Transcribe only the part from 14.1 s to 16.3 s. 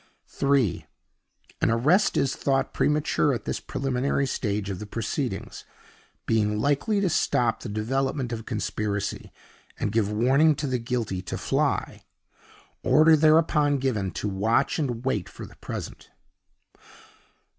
to watch and wait for the present.